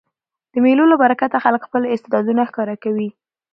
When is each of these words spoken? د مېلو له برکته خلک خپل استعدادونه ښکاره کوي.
د 0.53 0.53
مېلو 0.63 0.83
له 0.91 0.95
برکته 1.03 1.37
خلک 1.45 1.61
خپل 1.67 1.81
استعدادونه 1.93 2.41
ښکاره 2.49 2.75
کوي. 2.83 3.09